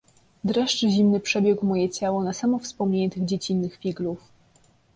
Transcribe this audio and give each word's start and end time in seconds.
"Dreszcz 0.43 0.79
zimny 0.85 1.19
przebiegł 1.19 1.65
moje 1.65 1.89
ciało 1.89 2.23
na 2.23 2.33
samo 2.33 2.59
wspomnienie 2.59 3.09
tych 3.09 3.25
dziecinnych 3.25 3.77
figlów." 3.77 4.31